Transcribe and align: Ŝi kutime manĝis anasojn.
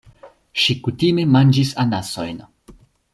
Ŝi 0.61 0.75
kutime 0.87 1.25
manĝis 1.35 1.73
anasojn. 1.87 2.41